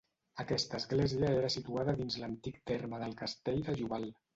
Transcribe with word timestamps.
Aquesta 0.43 0.75
església 0.83 1.29
era 1.43 1.53
situada 1.57 1.95
dins 2.03 2.19
l'antic 2.25 2.61
terme 2.75 3.07
del 3.07 3.19
castell 3.25 3.67
de 3.71 3.83
Joval. 3.83 4.15